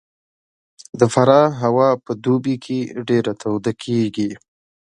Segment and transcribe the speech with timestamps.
[0.99, 4.29] د فراه هوا په دوبي کې ډېره توده کېږي